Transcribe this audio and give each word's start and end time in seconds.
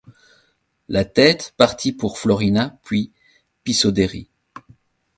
La 0.89 1.05
tête 1.05 1.53
partit 1.57 1.91
pour 1.91 2.17
Florina 2.17 2.75
puis 2.81 3.11
Pisodheri. 3.63 4.29